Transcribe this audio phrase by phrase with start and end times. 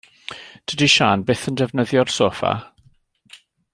[0.71, 2.55] Dydi Siân byth yn defnyddio'r soffa.